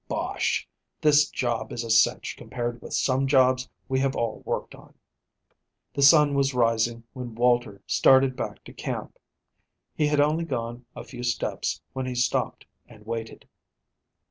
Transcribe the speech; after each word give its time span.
Bosh! 0.07 0.67
This 0.99 1.29
job 1.29 1.71
is 1.71 1.83
a 1.83 1.91
cinch 1.91 2.35
compared 2.35 2.81
with 2.81 2.91
some 2.91 3.27
jobs 3.27 3.69
we 3.87 3.99
have 3.99 4.15
all 4.15 4.41
worked 4.47 4.73
on." 4.73 4.95
The 5.93 6.01
sun 6.01 6.33
was 6.33 6.55
rising 6.55 7.03
when 7.13 7.35
Walter 7.35 7.83
started 7.85 8.35
back 8.35 8.63
to 8.63 8.73
camp. 8.73 9.19
He 9.93 10.07
had 10.07 10.19
only 10.19 10.43
gone 10.45 10.87
a 10.95 11.03
few 11.03 11.21
steps 11.21 11.83
when 11.93 12.07
he 12.07 12.15
stopped 12.15 12.65
and 12.87 13.05
waited. 13.05 13.47